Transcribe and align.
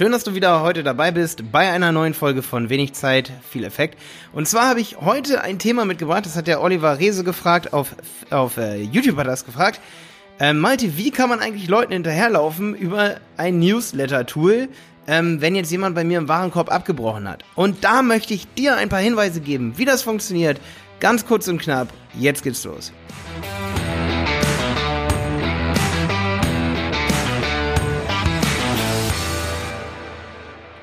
Schön, 0.00 0.12
dass 0.12 0.24
du 0.24 0.34
wieder 0.34 0.62
heute 0.62 0.82
dabei 0.82 1.10
bist 1.10 1.52
bei 1.52 1.70
einer 1.70 1.92
neuen 1.92 2.14
Folge 2.14 2.40
von 2.40 2.70
Wenig 2.70 2.94
Zeit, 2.94 3.30
viel 3.46 3.64
Effekt. 3.64 4.00
Und 4.32 4.48
zwar 4.48 4.66
habe 4.66 4.80
ich 4.80 4.96
heute 5.02 5.42
ein 5.42 5.58
Thema 5.58 5.84
mitgebracht, 5.84 6.24
das 6.24 6.36
hat 6.36 6.46
der 6.46 6.62
Oliver 6.62 6.98
Rese 6.98 7.22
gefragt, 7.22 7.74
auf, 7.74 7.94
auf 8.30 8.56
äh, 8.56 8.80
YouTube 8.80 9.18
hat 9.18 9.26
er 9.26 9.32
das 9.32 9.44
gefragt. 9.44 9.78
Ähm, 10.38 10.58
Malte, 10.58 10.96
wie 10.96 11.10
kann 11.10 11.28
man 11.28 11.40
eigentlich 11.40 11.68
Leuten 11.68 11.92
hinterherlaufen 11.92 12.74
über 12.74 13.16
ein 13.36 13.58
Newsletter-Tool, 13.58 14.70
ähm, 15.06 15.42
wenn 15.42 15.54
jetzt 15.54 15.70
jemand 15.70 15.94
bei 15.94 16.04
mir 16.04 16.16
im 16.16 16.28
Warenkorb 16.28 16.72
abgebrochen 16.72 17.28
hat? 17.28 17.44
Und 17.54 17.84
da 17.84 18.00
möchte 18.00 18.32
ich 18.32 18.46
dir 18.54 18.78
ein 18.78 18.88
paar 18.88 19.00
Hinweise 19.00 19.42
geben, 19.42 19.74
wie 19.76 19.84
das 19.84 20.00
funktioniert. 20.00 20.62
Ganz 21.00 21.26
kurz 21.26 21.46
und 21.46 21.60
knapp, 21.60 21.88
jetzt 22.18 22.42
geht's 22.42 22.64
los. 22.64 22.90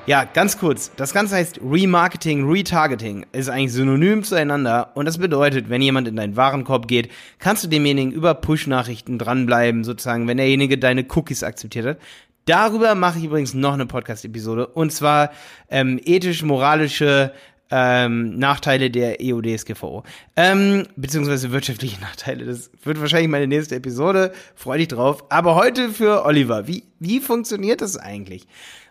Ja, 0.08 0.24
ganz 0.24 0.56
kurz. 0.56 0.90
Das 0.96 1.12
Ganze 1.12 1.34
heißt 1.34 1.60
Remarketing, 1.62 2.50
Retargeting. 2.50 3.26
Ist 3.32 3.50
eigentlich 3.50 3.74
synonym 3.74 4.24
zueinander. 4.24 4.90
Und 4.94 5.04
das 5.04 5.18
bedeutet, 5.18 5.68
wenn 5.68 5.82
jemand 5.82 6.08
in 6.08 6.16
deinen 6.16 6.34
Warenkorb 6.34 6.88
geht, 6.88 7.10
kannst 7.38 7.62
du 7.62 7.68
demjenigen 7.68 8.10
über 8.10 8.32
Push-Nachrichten 8.32 9.18
dranbleiben, 9.18 9.84
sozusagen, 9.84 10.26
wenn 10.26 10.38
derjenige 10.38 10.78
deine 10.78 11.04
Cookies 11.14 11.42
akzeptiert 11.42 11.84
hat. 11.84 11.98
Darüber 12.46 12.94
mache 12.94 13.18
ich 13.18 13.26
übrigens 13.26 13.52
noch 13.52 13.74
eine 13.74 13.84
Podcast-Episode. 13.84 14.68
Und 14.68 14.94
zwar 14.94 15.30
ähm, 15.68 16.00
ethisch-moralische 16.02 17.34
ähm, 17.70 18.38
Nachteile 18.38 18.90
der 18.90 19.20
EODSGVO. 19.20 20.04
Ähm, 20.36 20.86
beziehungsweise 20.96 21.52
wirtschaftliche 21.52 22.00
Nachteile. 22.00 22.46
Das 22.46 22.70
wird 22.82 22.98
wahrscheinlich 22.98 23.28
meine 23.28 23.46
nächste 23.46 23.74
Episode. 23.76 24.32
Freu 24.54 24.78
dich 24.78 24.88
drauf. 24.88 25.24
Aber 25.28 25.54
heute 25.54 25.90
für 25.90 26.24
Oliver. 26.24 26.66
Wie, 26.66 26.84
wie 26.98 27.20
funktioniert 27.20 27.82
das 27.82 27.98
eigentlich? 27.98 28.46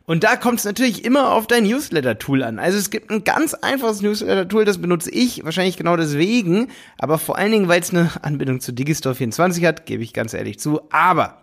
Und 0.08 0.24
da 0.24 0.38
kommt 0.38 0.60
es 0.60 0.66
natürlich 0.66 1.04
immer 1.04 1.34
auf 1.34 1.48
dein 1.48 1.66
Newsletter-Tool 1.66 2.41
an. 2.41 2.60
Also 2.60 2.77
es 2.77 2.91
gibt 2.91 3.12
ein 3.12 3.26
ganz 3.26 3.54
einfaches 3.54 4.02
Newsletter-Tool, 4.02 4.64
das 4.64 4.77
benutze 4.77 5.12
ich 5.12 5.44
wahrscheinlich 5.44 5.76
genau 5.76 5.98
deswegen, 5.98 6.70
aber 6.98 7.20
vor 7.20 7.38
allen 7.38 7.52
Dingen, 7.52 7.68
weil 7.68 7.82
es 7.82 7.90
eine 7.90 8.10
Anbindung 8.22 8.62
zu 8.62 8.72
Digistore 8.72 9.16
24 9.16 9.66
hat, 9.66 9.86
gebe 9.86 10.04
ich 10.04 10.14
ganz 10.14 10.34
ehrlich 10.34 10.60
zu. 10.60 10.80
Aber 10.91 11.41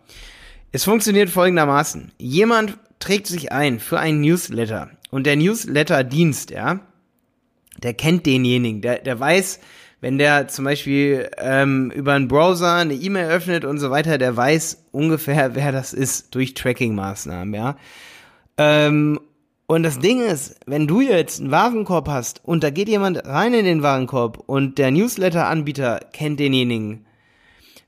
es 0.73 0.83
funktioniert 0.83 1.29
folgendermaßen. 1.29 2.12
Jemand 2.17 2.79
trägt 3.01 3.27
sich 3.27 3.53
ein 3.53 3.81
für 3.81 4.01
einen 4.01 4.23
Newsletter 4.23 4.89
und 5.11 5.27
der 5.27 5.37
Newsletter-Dienst, 5.37 6.51
ja, 6.51 6.81
der 7.83 7.93
kennt 7.93 8.25
denjenigen, 8.25 8.81
der, 8.81 9.01
der 9.01 9.21
weiß, 9.21 9.61
wenn 10.01 10.17
der 10.17 10.49
zum 10.49 10.65
Beispiel 10.65 11.28
ähm, 11.37 11.91
über 11.91 12.15
einen 12.15 12.28
Browser 12.28 12.77
eine 12.77 12.95
E-Mail 12.95 13.27
öffnet 13.28 13.67
und 13.67 13.78
so 13.78 13.91
weiter, 13.91 14.17
der 14.17 14.34
weiß 14.34 14.87
ungefähr, 14.91 15.55
wer 15.55 15.71
das 15.71 15.93
ist 15.93 16.34
durch 16.34 16.55
Tracking-Maßnahmen, 16.55 17.53
ja. 17.53 17.77
Ähm, 18.58 19.20
und 19.66 19.83
das 19.83 19.98
Ding 19.98 20.20
ist, 20.20 20.56
wenn 20.66 20.86
du 20.86 21.00
jetzt 21.00 21.41
einen 21.41 21.50
Warenkorb 21.50 22.08
hast 22.08 22.44
und 22.44 22.62
da 22.62 22.70
geht 22.70 22.88
jemand 22.88 23.24
rein 23.24 23.55
in 23.55 23.64
den 23.64 23.83
Warenkorb 23.83 24.42
und 24.47 24.78
der 24.78 24.91
Newsletter-Anbieter 24.91 26.00
kennt 26.12 26.38
denjenigen, 26.38 27.06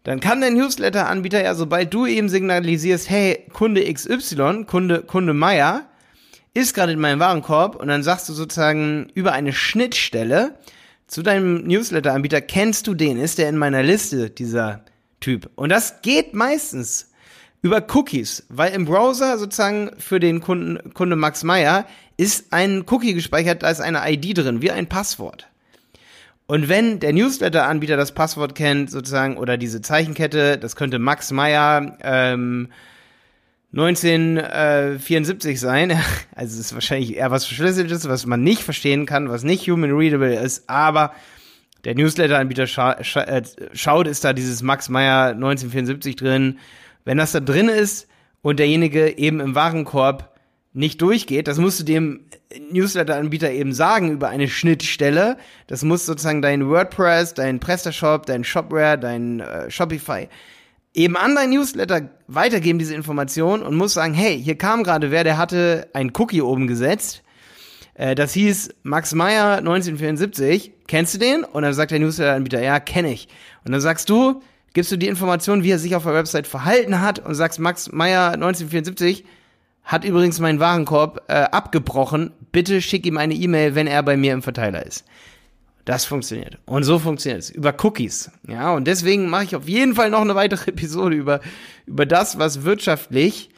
dann 0.05 0.21
kann 0.21 0.41
der 0.41 0.53
Newsletter-Anbieter 0.53 1.43
ja, 1.43 1.55
sobald 1.55 1.93
du 1.93 2.07
ihm 2.07 2.29
signalisierst, 2.29 3.11
hey, 3.11 3.45
Kunde 3.53 3.93
XY, 3.93 4.65
Kunde, 4.65 5.03
Kunde 5.03 5.35
Meier, 5.35 5.87
ist 6.55 6.75
gerade 6.75 6.93
in 6.93 7.01
meinem 7.01 7.21
Warenkorb 7.21 7.77
und 7.77 7.89
dann 7.89 8.03
sagst 8.03 8.29
du 8.29 8.33
sozusagen 8.33 9.09
über 9.15 9.33
eine 9.33 9.53
Schnittstelle 9.53 10.55
zu 11.07 11.23
deinem 11.23 11.65
Newsletter-Anbieter, 11.65 12.41
kennst 12.41 12.87
du 12.87 12.95
den, 12.95 13.19
ist 13.19 13.39
der 13.39 13.51
in 13.51 13.59
meiner 13.59 13.83
Liste, 13.83 14.31
dieser 14.31 14.85
Typ. 15.21 15.51
Und 15.57 15.69
das 15.69 16.01
geht 16.03 16.35
meistens 16.35 17.11
über 17.67 17.85
Cookies, 17.95 18.47
weil 18.49 18.73
im 18.73 18.85
Browser 18.85 19.39
sozusagen 19.39 19.91
für 19.99 20.21
den 20.21 20.41
Kunden, 20.41 20.95
Kunde 20.95 21.17
Max 21.17 21.43
Meyer 21.43 21.85
ist 22.17 22.53
ein 22.53 22.85
Cookie 22.87 23.13
gespeichert, 23.13 23.65
da 23.65 23.71
ist 23.71 23.81
eine 23.81 24.03
ID 24.09 24.39
drin, 24.39 24.63
wie 24.63 24.71
ein 24.71 24.87
Passwort. 24.89 25.49
Und 26.47 26.69
wenn 26.69 27.01
der 27.01 27.13
Newsletter-Anbieter 27.13 27.97
das 27.97 28.13
Passwort 28.13 28.55
kennt, 28.55 28.89
sozusagen, 28.89 29.37
oder 29.37 29.57
diese 29.57 29.83
Zeichenkette, 29.83 30.59
das 30.59 30.77
könnte 30.77 31.01
Max 31.01 31.33
Meyer 31.33 31.99
ähm, 32.05 32.69
1974 33.73 35.59
sein, 35.59 35.91
also 36.37 36.55
es 36.55 36.67
ist 36.67 36.75
wahrscheinlich 36.75 37.17
eher 37.17 37.33
was 37.33 37.47
Verschlüsseltes, 37.47 38.09
was 38.09 38.27
man 38.27 38.45
nicht 38.45 38.63
verstehen 38.63 39.07
kann, 39.07 39.29
was 39.29 39.43
nicht 39.43 39.69
human 39.69 39.91
readable 39.91 40.37
ist, 40.37 40.71
aber 40.71 41.13
der 41.85 41.97
Newsletter-Anbieter 41.97 42.69
scha 42.69 43.03
scha 43.03 43.23
äh, 43.23 43.43
schaut, 43.73 44.07
ist 44.07 44.25
da 44.25 44.33
dieses 44.33 44.63
Max 44.63 44.89
Meyer 44.89 45.31
1974 45.31 46.15
drin, 46.15 46.59
wenn 47.07 47.17
das 47.17 47.33
da 47.33 47.41
drin 47.41 47.71
ist 47.71 48.07
und 48.43 48.59
derjenige 48.59 49.17
eben 49.17 49.41
im 49.41 49.55
Warenkorb 49.55 50.37
nicht 50.75 51.01
durchgeht, 51.01 51.49
das 51.49 51.57
musst 51.57 51.81
du 51.81 51.85
dem 51.85 52.27
Newsletter-Anbieter 52.71 53.51
eben 53.51 53.73
sagen 53.73 54.13
über 54.13 54.29
eine 54.29 54.47
Schnittstelle. 54.47 55.39
Das 55.67 55.83
muss 55.83 56.05
sozusagen 56.05 56.43
dein 56.43 56.69
WordPress, 56.69 57.33
dein 57.33 57.61
PrestaShop, 57.61 58.27
dein 58.27 58.45
Shopware, 58.45 58.99
dein 58.99 59.41
äh, 59.41 59.71
Shopify 59.71 60.29
eben 60.97 61.17
an 61.17 61.35
dein 61.35 61.51
Newsletter 61.51 62.09
weitergeben, 62.27 62.79
diese 62.79 62.95
Information 62.95 63.63
und 63.63 63.77
muss 63.77 63.93
sagen, 63.93 64.15
hey, 64.15 64.43
hier 64.43 64.57
kam 64.57 64.83
gerade 64.83 65.11
wer, 65.11 65.25
der 65.25 65.37
hatte 65.37 65.89
ein 65.93 66.11
Cookie 66.17 66.41
oben 66.41 66.67
gesetzt. 66.67 67.23
Äh, 67.95 68.15
das 68.15 68.33
hieß 68.33 68.71
Max 68.83 69.15
Meyer 69.15 69.59
1974. 69.59 70.73
Kennst 70.89 71.15
du 71.15 71.19
den? 71.19 71.45
Und 71.45 71.63
dann 71.63 71.75
sagt 71.75 71.91
der 71.91 71.99
Newsletter-Anbieter, 72.01 72.63
ja, 72.63 72.81
kenne 72.81 73.13
ich. 73.13 73.29
Und 73.65 73.73
dann 73.73 73.81
sagst 73.81 74.09
du, 74.09 74.43
gibst 74.77 74.93
du 74.93 74.99
die 74.99 75.09
Information, 75.09 75.63
wie 75.63 75.71
er 75.71 75.79
sich 75.79 75.97
auf 75.97 76.03
der 76.03 76.13
Website 76.13 76.47
verhalten 76.47 77.01
hat 77.01 77.19
und 77.19 77.35
sagst, 77.35 77.59
Max 77.59 77.91
Meyer 77.93 78.33
1974 78.33 79.25
hat 79.83 80.05
übrigens 80.05 80.39
meinen 80.39 80.61
Warenkorb 80.61 81.23
äh, 81.29 81.33
abgebrochen. 81.33 82.33
Bitte 82.53 82.83
schick 82.83 83.07
ihm 83.07 83.17
eine 83.17 83.33
E-Mail, 83.33 83.75
wenn 83.75 83.87
er 83.87 84.03
bei 84.03 84.19
mir 84.19 84.35
im 84.35 84.43
Verteiler 84.43 84.85
ist. 84.85 85.07
Das 85.87 86.05
funktioniert. 86.05 86.59
Und 86.67 86.83
so 86.83 86.99
funktioniert 86.99 87.41
es. 87.41 87.49
Über 87.49 87.75
Cookies. 87.83 88.31
Ja, 88.47 88.75
und 88.75 88.87
deswegen 88.87 89.31
mache 89.31 89.45
ich 89.45 89.57
auf 89.57 89.67
jeden 89.67 89.95
Fall 89.95 90.11
noch 90.11 90.21
eine 90.21 90.35
weitere 90.35 90.71
Episode 90.73 91.17
über, 91.17 91.41
über 91.87 92.05
das, 92.05 92.39
was 92.39 92.65
wirtschaftlich, 92.65 93.49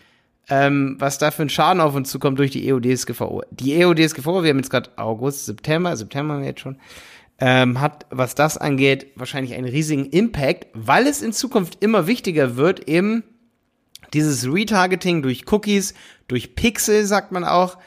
ähm, 0.49 0.99
was 1.01 1.19
da 1.19 1.33
für 1.33 1.43
ein 1.43 1.51
Schaden 1.51 1.81
auf 1.81 1.97
uns 1.97 2.11
zukommt 2.11 2.39
durch 2.39 2.53
die 2.53 2.69
EODSGVO. 2.69 3.43
Die 3.51 3.75
EODSGVO, 3.75 4.45
wir 4.45 4.51
haben 4.51 4.59
jetzt 4.59 4.71
gerade 4.71 4.91
August, 4.95 5.47
September, 5.47 5.97
September 5.97 6.35
haben 6.35 6.43
wir 6.43 6.51
jetzt 6.51 6.61
schon, 6.61 6.79
ähm, 7.41 7.81
hat, 7.81 8.07
was 8.11 8.35
das 8.35 8.59
angeht, 8.59 9.13
wahrscheinlich 9.15 9.55
einen 9.55 9.69
riesigen 9.69 10.07
Impact, 10.07 10.67
weil 10.75 11.07
es 11.07 11.23
in 11.23 11.33
Zukunft 11.33 11.83
immer 11.83 12.07
wichtiger 12.07 12.57
wird, 12.57 12.89
eben 12.89 13.23
dieses 14.13 14.51
Retargeting 14.51 15.23
durch 15.23 15.45
Cookies, 15.51 15.95
durch 16.27 16.55
Pixel, 16.55 17.07
sagt 17.07 17.31
man 17.33 17.45
auch, 17.45 17.79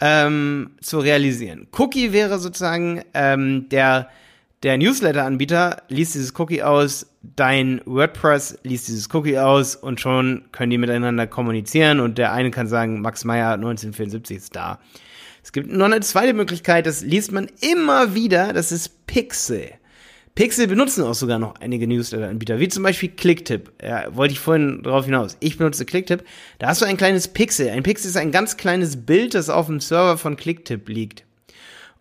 ähm, 0.00 0.72
zu 0.80 0.98
realisieren. 0.98 1.68
Cookie 1.72 2.12
wäre 2.12 2.38
sozusagen 2.38 3.02
ähm, 3.14 3.68
der, 3.68 4.08
der 4.62 4.78
Newsletter-Anbieter 4.78 5.82
liest 5.88 6.14
dieses 6.14 6.38
Cookie 6.38 6.62
aus, 6.62 7.06
dein 7.22 7.80
WordPress 7.84 8.58
liest 8.62 8.88
dieses 8.88 9.12
Cookie 9.14 9.38
aus 9.38 9.76
und 9.76 10.00
schon 10.00 10.44
können 10.52 10.70
die 10.70 10.78
miteinander 10.78 11.26
kommunizieren 11.26 12.00
und 12.00 12.18
der 12.18 12.32
eine 12.32 12.50
kann 12.50 12.66
sagen, 12.66 13.00
Max 13.00 13.24
Meyer 13.24 13.54
1974 13.54 14.36
ist 14.36 14.56
da. 14.56 14.80
Es 15.44 15.52
gibt 15.52 15.70
noch 15.70 15.84
eine 15.84 16.00
zweite 16.00 16.32
Möglichkeit, 16.32 16.86
das 16.86 17.02
liest 17.02 17.30
man 17.30 17.48
immer 17.60 18.14
wieder, 18.14 18.54
das 18.54 18.72
ist 18.72 19.06
Pixel. 19.06 19.72
Pixel 20.34 20.66
benutzen 20.66 21.04
auch 21.04 21.12
sogar 21.12 21.38
noch 21.38 21.56
einige 21.60 21.86
Newsletter-Anbieter, 21.86 22.58
wie 22.60 22.68
zum 22.68 22.82
Beispiel 22.82 23.10
Clicktip. 23.10 23.70
Ja, 23.80 24.06
wollte 24.16 24.32
ich 24.32 24.40
vorhin 24.40 24.82
drauf 24.82 25.04
hinaus. 25.04 25.36
Ich 25.40 25.58
benutze 25.58 25.84
Clicktip. 25.84 26.24
Da 26.58 26.68
hast 26.68 26.80
du 26.80 26.86
ein 26.86 26.96
kleines 26.96 27.28
Pixel. 27.28 27.68
Ein 27.68 27.82
Pixel 27.82 28.08
ist 28.08 28.16
ein 28.16 28.32
ganz 28.32 28.56
kleines 28.56 29.04
Bild, 29.04 29.34
das 29.34 29.50
auf 29.50 29.66
dem 29.66 29.80
Server 29.80 30.16
von 30.16 30.36
Clicktip 30.36 30.88
liegt. 30.88 31.24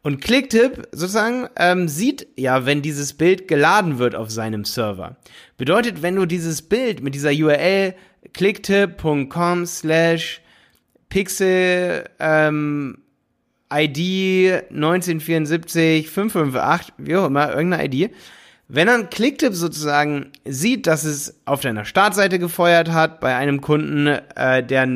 Und 0.03 0.21
Clicktip 0.21 0.87
sozusagen 0.93 1.47
ähm, 1.57 1.89
sieht 1.89 2.27
ja, 2.37 2.65
wenn 2.65 2.81
dieses 2.81 3.13
Bild 3.13 3.49
geladen 3.49 3.99
wird 3.99 4.15
auf 4.15 4.31
seinem 4.31 4.63
Server. 4.63 5.17
Bedeutet, 5.57 6.01
wenn 6.01 6.15
du 6.15 6.25
dieses 6.25 6.61
Bild 6.61 7.03
mit 7.03 7.13
dieser 7.13 7.31
URL 7.31 7.93
clicktip.com 8.33 9.65
slash 9.65 10.41
pixel 11.09 12.05
ähm, 12.19 13.02
ID 13.73 14.69
1974 14.69 16.09
558, 16.09 16.93
wie 16.97 17.15
auch 17.15 17.25
immer, 17.27 17.53
irgendeine 17.53 17.85
ID. 17.85 18.11
Wenn 18.67 18.87
dann 18.87 19.09
Clicktip 19.09 19.53
sozusagen 19.53 20.31
sieht, 20.45 20.87
dass 20.87 21.03
es 21.03 21.41
auf 21.45 21.61
deiner 21.61 21.85
Startseite 21.85 22.39
gefeuert 22.39 22.91
hat, 22.91 23.19
bei 23.19 23.35
einem 23.35 23.61
Kunden, 23.61 24.07
äh, 24.07 24.65
der, 24.65 24.87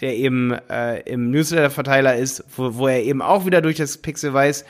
der 0.00 0.16
eben 0.16 0.52
äh, 0.52 1.00
im 1.00 1.30
Newsletter-Verteiler 1.30 2.16
ist, 2.16 2.44
wo, 2.56 2.74
wo 2.76 2.88
er 2.88 3.02
eben 3.02 3.22
auch 3.22 3.46
wieder 3.46 3.60
durch 3.60 3.76
das 3.76 3.98
Pixel 3.98 4.32
weiß, 4.32 4.64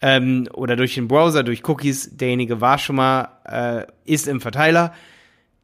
ähm, 0.00 0.48
oder 0.52 0.76
durch 0.76 0.94
den 0.94 1.08
Browser, 1.08 1.42
durch 1.42 1.68
Cookies, 1.68 2.16
derjenige 2.16 2.60
war 2.60 2.78
schon 2.78 2.96
mal, 2.96 3.28
äh, 3.44 3.86
ist 4.10 4.28
im 4.28 4.40
Verteiler, 4.40 4.94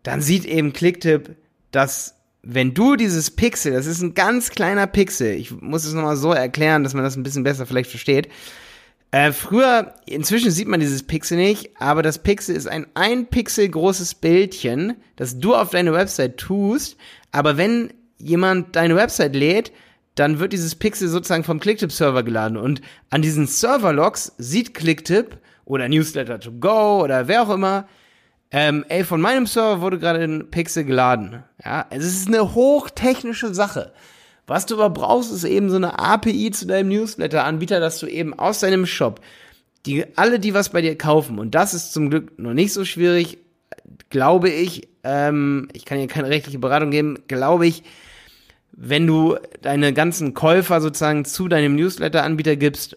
dann 0.03 0.21
sieht 0.21 0.45
eben 0.45 0.73
Clicktip, 0.73 1.37
dass 1.71 2.17
wenn 2.46 2.75
du 2.75 2.96
dieses 2.96 3.31
Pixel, 3.31 3.73
das 3.73 3.87
ist 3.87 4.02
ein 4.02 4.14
ganz 4.14 4.50
kleiner 4.50 4.87
Pixel, 4.87 5.35
ich 5.35 5.50
muss 5.61 5.85
es 5.85 5.94
nochmal 5.94 6.17
so 6.17 6.32
erklären, 6.32 6.85
dass 6.85 6.94
man 6.94 7.05
das 7.05 7.17
ein 7.17 7.23
bisschen 7.23 7.44
besser 7.44 7.67
vielleicht 7.67 7.91
versteht. 7.91 8.29
Äh, 9.11 9.32
früher, 9.32 9.94
inzwischen 10.06 10.50
sieht 10.50 10.67
man 10.69 10.81
dieses 10.81 11.05
Pixel 11.05 11.38
nicht, 11.38 11.70
aber 11.81 12.02
das 12.02 12.19
Pixel 12.19 12.56
ist 12.56 12.67
ein 12.67 12.87
ein 12.94 13.26
Pixel 13.26 13.69
großes 13.69 14.17
Bildchen, 14.17 14.96
das 15.17 15.38
du 15.38 15.55
auf 15.55 15.70
deine 15.70 15.93
Website 15.93 16.37
tust, 16.37 16.96
aber 17.31 17.56
wenn 17.56 17.93
jemand 18.19 18.75
deine 18.76 18.96
Website 18.96 19.37
lädt, 19.37 19.73
dann 20.14 20.38
wird 20.38 20.52
dieses 20.52 20.75
Pixel 20.75 21.08
sozusagen 21.08 21.44
vom 21.44 21.61
Clicktip-Server 21.61 22.23
geladen 22.23 22.56
und 22.56 22.81
an 23.11 23.23
diesen 23.23 23.46
Server-Logs 23.46 24.32
sieht 24.38 24.75
Clicktip 24.75 25.38
oder 25.64 25.88
Newsletter 25.88 26.41
to 26.41 26.52
go 26.52 27.02
oder 27.02 27.29
wer 27.29 27.43
auch 27.43 27.50
immer, 27.50 27.88
ähm, 28.56 28.85
ey, 28.89 29.03
von 29.03 29.21
meinem 29.21 29.47
Server 29.47 29.81
wurde 29.81 29.99
gerade 29.99 30.23
ein 30.23 30.49
Pixel 30.49 30.85
geladen. 30.85 31.43
Ja, 31.65 31.87
es 31.91 32.05
ist 32.05 32.29
eine 32.29 32.55
hochtechnische 32.55 33.53
Sache. 33.53 33.93
Was 34.47 34.65
du 34.65 34.77
aber 34.77 34.91
brauchst, 34.91 35.33
ist 35.33 35.43
eben 35.43 35.71
so 35.71 35.77
eine 35.77 35.99
API 35.99 36.53
zu 36.53 36.65
deinem 36.65 36.91
Newsletter-Anbieter, 36.91 37.81
dass 37.81 37.99
du 37.99 38.06
eben 38.06 38.33
aus 38.33 38.61
deinem 38.61 38.87
Shop 38.87 39.21
die, 39.87 40.06
alle, 40.17 40.39
die 40.39 40.55
was 40.55 40.69
bei 40.69 40.83
dir 40.83 40.97
kaufen, 40.97 41.41
und 41.41 41.56
das 41.56 41.75
ist 41.75 41.93
zum 41.93 42.11
Glück 42.11 42.39
noch 42.39 42.55
nicht 42.55 42.73
so 42.73 42.85
schwierig, 42.85 43.39
glaube 44.09 44.51
ich, 44.51 44.87
ähm, 45.03 45.67
ich 45.73 45.85
kann 45.85 45.99
hier 45.99 46.06
keine 46.06 46.29
rechtliche 46.29 46.61
Beratung 46.61 46.93
geben, 46.93 47.19
glaube 47.27 47.67
ich, 47.67 47.83
wenn 48.71 49.05
du 49.05 49.37
deine 49.62 49.93
ganzen 49.93 50.33
Käufer 50.33 50.81
sozusagen 50.81 51.25
zu 51.25 51.49
deinem 51.49 51.75
Newsletter-Anbieter 51.75 52.55
gibst, 52.55 52.97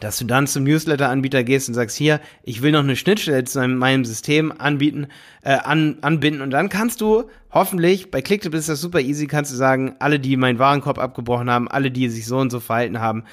dass 0.00 0.18
du 0.18 0.24
dann 0.24 0.46
zum 0.46 0.64
Newsletter-Anbieter 0.64 1.44
gehst 1.44 1.68
und 1.68 1.74
sagst, 1.74 1.96
hier, 1.96 2.20
ich 2.42 2.62
will 2.62 2.72
noch 2.72 2.80
eine 2.80 2.96
Schnittstelle 2.96 3.44
zu 3.44 3.66
meinem 3.66 4.04
System 4.04 4.52
anbieten, 4.56 5.06
äh, 5.42 5.52
an, 5.52 5.98
anbinden 6.00 6.42
und 6.42 6.50
dann 6.50 6.68
kannst 6.68 7.00
du 7.00 7.24
hoffentlich, 7.52 8.10
bei 8.10 8.20
Clicktip 8.20 8.54
ist 8.54 8.68
das 8.68 8.80
super 8.80 9.00
easy, 9.00 9.26
kannst 9.26 9.52
du 9.52 9.56
sagen, 9.56 9.94
alle, 10.00 10.18
die 10.18 10.36
meinen 10.36 10.58
Warenkorb 10.58 10.98
abgebrochen 10.98 11.50
haben, 11.50 11.68
alle, 11.68 11.90
die 11.90 12.08
sich 12.08 12.26
so 12.26 12.38
und 12.38 12.50
so 12.50 12.60
verhalten 12.60 13.00
haben, 13.00 13.24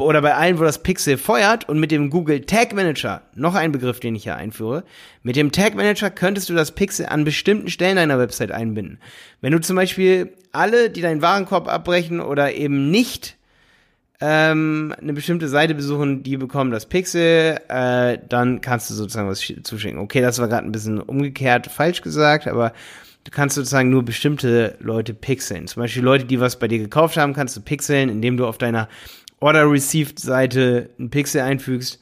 oder 0.00 0.22
bei 0.22 0.34
allen, 0.34 0.58
wo 0.58 0.64
das 0.64 0.82
Pixel 0.82 1.18
feuert 1.18 1.68
und 1.68 1.78
mit 1.78 1.90
dem 1.90 2.08
Google 2.08 2.40
Tag 2.42 2.72
Manager, 2.72 3.22
noch 3.34 3.54
ein 3.54 3.72
Begriff, 3.72 4.00
den 4.00 4.14
ich 4.14 4.22
hier 4.22 4.36
einführe, 4.36 4.84
mit 5.22 5.36
dem 5.36 5.52
Tag 5.52 5.74
Manager 5.74 6.08
könntest 6.10 6.48
du 6.48 6.54
das 6.54 6.72
Pixel 6.72 7.06
an 7.06 7.24
bestimmten 7.24 7.68
Stellen 7.68 7.96
deiner 7.96 8.18
Website 8.18 8.52
einbinden. 8.52 8.98
Wenn 9.42 9.52
du 9.52 9.60
zum 9.60 9.76
Beispiel 9.76 10.32
alle, 10.50 10.88
die 10.88 11.02
deinen 11.02 11.20
Warenkorb 11.20 11.68
abbrechen 11.68 12.20
oder 12.20 12.54
eben 12.54 12.90
nicht 12.90 13.36
ähm, 14.20 14.94
eine 15.00 15.12
bestimmte 15.12 15.48
Seite 15.48 15.74
besuchen, 15.74 16.22
die 16.22 16.36
bekommen 16.36 16.70
das 16.70 16.86
Pixel, 16.86 17.58
äh, 17.68 18.18
dann 18.28 18.60
kannst 18.60 18.88
du 18.90 18.94
sozusagen 18.94 19.28
was 19.28 19.40
zuschicken. 19.40 19.98
Okay, 19.98 20.20
das 20.20 20.38
war 20.38 20.48
gerade 20.48 20.66
ein 20.66 20.72
bisschen 20.72 21.00
umgekehrt 21.00 21.66
falsch 21.66 22.02
gesagt, 22.02 22.46
aber 22.46 22.72
du 23.24 23.30
kannst 23.30 23.56
sozusagen 23.56 23.90
nur 23.90 24.04
bestimmte 24.04 24.76
Leute 24.80 25.14
pixeln. 25.14 25.66
Zum 25.66 25.82
Beispiel 25.82 26.02
Leute, 26.02 26.24
die 26.24 26.40
was 26.40 26.58
bei 26.58 26.68
dir 26.68 26.78
gekauft 26.78 27.16
haben, 27.16 27.34
kannst 27.34 27.56
du 27.56 27.60
pixeln, 27.60 28.08
indem 28.08 28.36
du 28.36 28.46
auf 28.46 28.58
deiner 28.58 28.88
Order 29.40 29.70
Received 29.70 30.20
Seite 30.20 30.90
ein 31.00 31.10
Pixel 31.10 31.40
einfügst. 31.40 31.98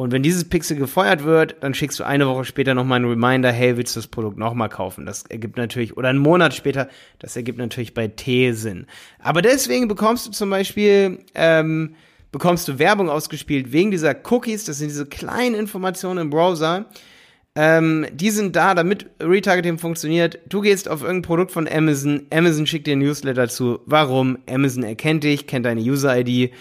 Und 0.00 0.12
wenn 0.12 0.22
dieses 0.22 0.48
Pixel 0.48 0.78
gefeuert 0.78 1.24
wird, 1.24 1.56
dann 1.60 1.74
schickst 1.74 2.00
du 2.00 2.04
eine 2.04 2.26
Woche 2.26 2.46
später 2.46 2.72
nochmal 2.72 2.96
einen 2.96 3.10
Reminder, 3.10 3.52
hey, 3.52 3.76
willst 3.76 3.94
du 3.94 4.00
das 4.00 4.06
Produkt 4.06 4.38
nochmal 4.38 4.70
kaufen? 4.70 5.04
Das 5.04 5.24
ergibt 5.24 5.58
natürlich, 5.58 5.94
oder 5.98 6.08
einen 6.08 6.20
Monat 6.20 6.54
später, 6.54 6.88
das 7.18 7.36
ergibt 7.36 7.58
natürlich 7.58 7.92
bei 7.92 8.08
T 8.08 8.52
Sinn. 8.52 8.86
Aber 9.18 9.42
deswegen 9.42 9.88
bekommst 9.88 10.26
du 10.26 10.30
zum 10.30 10.48
Beispiel, 10.48 11.18
ähm, 11.34 11.96
bekommst 12.32 12.66
du 12.66 12.78
Werbung 12.78 13.10
ausgespielt 13.10 13.72
wegen 13.72 13.90
dieser 13.90 14.16
Cookies, 14.30 14.64
das 14.64 14.78
sind 14.78 14.88
diese 14.88 15.04
kleinen 15.04 15.54
Informationen 15.54 16.18
im 16.18 16.30
Browser, 16.30 16.86
ähm, 17.54 18.06
die 18.10 18.30
sind 18.30 18.56
da, 18.56 18.74
damit 18.74 19.04
Retargeting 19.20 19.76
funktioniert. 19.76 20.38
Du 20.48 20.62
gehst 20.62 20.88
auf 20.88 21.02
irgendein 21.02 21.28
Produkt 21.28 21.52
von 21.52 21.68
Amazon, 21.68 22.22
Amazon 22.32 22.66
schickt 22.66 22.86
dir 22.86 22.96
ein 22.96 23.00
Newsletter 23.00 23.50
zu. 23.50 23.80
Warum? 23.84 24.38
Amazon 24.48 24.82
erkennt 24.82 25.24
dich, 25.24 25.46
kennt 25.46 25.66
deine 25.66 25.82
User-ID 25.82 26.52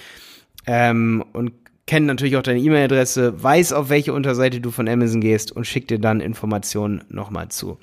ähm, 0.68 1.24
und 1.32 1.54
kennt 1.90 2.06
natürlich 2.06 2.38
auch 2.38 2.44
deine 2.44 2.60
E-Mail-Adresse, 2.60 3.42
weiß, 3.42 3.74
auf 3.74 3.90
welche 3.90 4.14
Unterseite 4.14 4.62
du 4.62 4.70
von 4.70 4.88
Amazon 4.88 5.22
gehst 5.22 5.52
und 5.52 5.66
schickt 5.66 5.90
dir 5.90 5.98
dann 5.98 6.22
Informationen 6.22 7.04
nochmal 7.10 7.50
zu. 7.50 7.80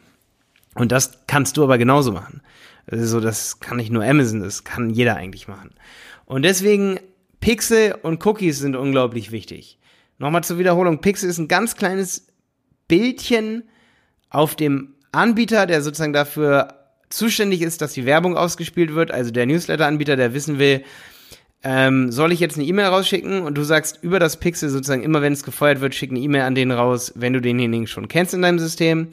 Und 0.77 0.93
das 0.93 1.27
kannst 1.27 1.57
du 1.57 1.65
aber 1.65 1.77
genauso 1.77 2.13
machen. 2.13 2.41
Also 2.89 3.19
das 3.19 3.59
kann 3.59 3.79
nicht 3.79 3.91
nur 3.91 4.05
Amazon, 4.05 4.39
das 4.39 4.63
kann 4.63 4.91
jeder 4.91 5.17
eigentlich 5.17 5.49
machen. 5.49 5.71
Und 6.25 6.45
deswegen 6.45 7.01
Pixel 7.41 7.97
und 8.01 8.25
Cookies 8.25 8.61
sind 8.61 8.77
unglaublich 8.77 9.33
wichtig. 9.33 9.77
Nochmal 10.19 10.45
zur 10.45 10.59
Wiederholung. 10.59 11.01
Pixel 11.01 11.29
ist 11.29 11.39
ein 11.39 11.49
ganz 11.49 11.75
kleines 11.75 12.29
Bildchen 12.87 13.65
auf 14.31 14.55
dem 14.55 14.95
Anbieter, 15.11 15.67
der 15.67 15.83
sozusagen 15.83 16.13
dafür 16.13 16.69
zuständig 17.09 17.61
ist, 17.61 17.83
dass 17.83 17.95
die 17.95 18.07
Werbung 18.07 18.37
ausgespielt 18.37 18.95
wird, 18.95 19.11
also 19.11 19.33
der 19.33 19.47
Newsletter-Anbieter, 19.47 20.15
der 20.15 20.33
wissen 20.33 20.61
will, 20.61 20.85
ähm, 21.63 22.13
soll 22.13 22.33
ich 22.33 22.41
jetzt 22.41 22.57
eine 22.57 22.67
E-Mail 22.67 22.87
rausschicken 22.87 23.43
und 23.43 23.57
du 23.57 23.63
sagst 23.63 23.99
über 24.03 24.19
das 24.19 24.39
Pixel 24.39 24.69
sozusagen 24.69 25.03
immer, 25.03 25.23
wenn 25.23 25.33
es 25.33 25.43
gefeuert 25.43 25.81
wird, 25.81 25.95
schick 25.95 26.11
eine 26.11 26.21
E-Mail 26.21 26.43
an 26.43 26.55
den 26.55 26.71
raus, 26.71 27.13
wenn 27.17 27.33
du 27.33 27.41
denjenigen 27.41 27.87
schon 27.87 28.09
kennst 28.09 28.35
in 28.35 28.43
deinem 28.43 28.59
System. 28.59 29.09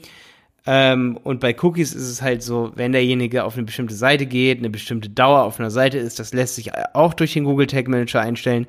Ähm, 0.66 1.18
und 1.24 1.40
bei 1.40 1.54
Cookies 1.60 1.92
ist 1.94 2.08
es 2.08 2.22
halt 2.22 2.42
so, 2.42 2.72
wenn 2.74 2.92
derjenige 2.92 3.44
auf 3.44 3.54
eine 3.54 3.64
bestimmte 3.64 3.94
Seite 3.94 4.26
geht, 4.26 4.58
eine 4.58 4.70
bestimmte 4.70 5.10
Dauer 5.10 5.42
auf 5.42 5.60
einer 5.60 5.70
Seite 5.70 5.98
ist, 5.98 6.18
das 6.18 6.32
lässt 6.32 6.54
sich 6.54 6.70
auch 6.94 7.12
durch 7.12 7.34
den 7.34 7.44
Google 7.44 7.66
Tag 7.66 7.88
Manager 7.88 8.20
einstellen, 8.20 8.66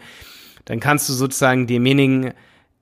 dann 0.66 0.80
kannst 0.80 1.08
du 1.08 1.14
sozusagen 1.14 1.68
demjenigen 1.68 2.34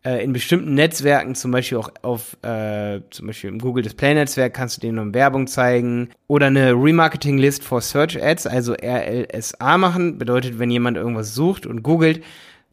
äh, 0.05 0.23
in 0.23 0.33
bestimmten 0.33 0.73
Netzwerken, 0.73 1.35
zum 1.35 1.51
Beispiel 1.51 1.77
auch 1.77 1.89
auf, 2.01 2.37
äh, 2.43 3.01
zum 3.09 3.27
Beispiel 3.27 3.49
im 3.49 3.59
Google 3.59 3.83
Display 3.83 4.13
Netzwerk, 4.13 4.53
kannst 4.53 4.77
du 4.77 4.81
denen 4.81 4.95
noch 4.95 5.13
Werbung 5.13 5.47
zeigen 5.47 6.09
oder 6.27 6.47
eine 6.47 6.71
Remarketing 6.71 7.37
List 7.37 7.63
for 7.63 7.81
Search 7.81 8.21
Ads, 8.21 8.47
also 8.47 8.73
RLSA 8.73 9.77
machen. 9.77 10.17
Bedeutet, 10.17 10.59
wenn 10.59 10.69
jemand 10.69 10.97
irgendwas 10.97 11.33
sucht 11.33 11.65
und 11.65 11.83
googelt, 11.83 12.23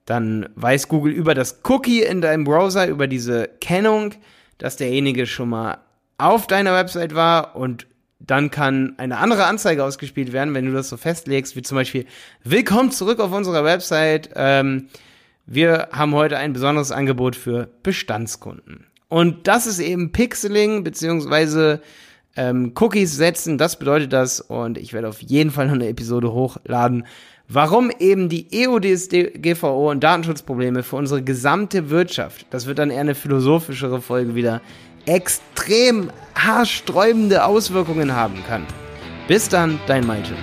dann 0.06 0.48
weiß 0.56 0.88
Google 0.88 1.12
über 1.12 1.34
das 1.34 1.60
Cookie 1.68 2.02
in 2.02 2.20
deinem 2.20 2.44
Browser, 2.44 2.88
über 2.88 3.06
diese 3.06 3.48
Kennung, 3.60 4.14
dass 4.58 4.76
derjenige 4.76 5.26
schon 5.26 5.50
mal 5.50 5.78
auf 6.18 6.46
deiner 6.46 6.74
Website 6.74 7.14
war 7.14 7.54
und 7.54 7.86
dann 8.18 8.50
kann 8.50 8.94
eine 8.98 9.16
andere 9.16 9.46
Anzeige 9.46 9.82
ausgespielt 9.84 10.32
werden, 10.32 10.52
wenn 10.52 10.66
du 10.66 10.72
das 10.72 10.88
so 10.88 10.96
festlegst, 10.96 11.56
wie 11.56 11.62
zum 11.62 11.76
Beispiel 11.76 12.06
Willkommen 12.44 12.90
zurück 12.90 13.18
auf 13.20 13.32
unserer 13.32 13.64
Website. 13.64 14.30
Ähm, 14.34 14.88
wir 15.46 15.88
haben 15.92 16.14
heute 16.14 16.36
ein 16.38 16.52
besonderes 16.52 16.92
Angebot 16.92 17.36
für 17.36 17.68
Bestandskunden. 17.82 18.86
Und 19.08 19.48
das 19.48 19.66
ist 19.66 19.80
eben 19.80 20.12
Pixeling 20.12 20.84
beziehungsweise 20.84 21.80
ähm, 22.36 22.72
Cookies 22.78 23.16
setzen, 23.16 23.58
das 23.58 23.78
bedeutet 23.78 24.12
das. 24.12 24.40
Und 24.40 24.78
ich 24.78 24.92
werde 24.92 25.08
auf 25.08 25.20
jeden 25.20 25.50
Fall 25.50 25.66
noch 25.66 25.74
eine 25.74 25.88
Episode 25.88 26.32
hochladen, 26.32 27.06
warum 27.48 27.90
eben 27.98 28.28
die 28.28 28.46
EODSGVO 28.52 29.90
und 29.90 30.04
Datenschutzprobleme 30.04 30.82
für 30.82 30.96
unsere 30.96 31.22
gesamte 31.22 31.90
Wirtschaft, 31.90 32.46
das 32.50 32.66
wird 32.66 32.78
dann 32.78 32.90
eher 32.90 33.00
eine 33.00 33.14
philosophischere 33.14 34.00
Folge 34.00 34.34
wieder, 34.34 34.60
extrem 35.06 36.10
haarsträubende 36.36 37.44
Auswirkungen 37.44 38.14
haben 38.14 38.44
kann. 38.46 38.64
Bis 39.26 39.48
dann, 39.48 39.80
dein 39.86 40.06
Malte. 40.06 40.34